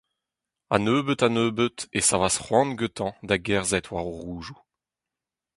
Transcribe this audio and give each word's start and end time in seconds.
A-nebeut-a-nebeut 0.73 1.77
e 1.97 1.99
savas 2.07 2.35
c'hoant 2.43 2.75
gantañ 2.79 3.11
da 3.27 3.35
gerzhet 3.45 3.87
war 3.91 4.05
ho 4.07 4.13
roudoù. 4.23 4.57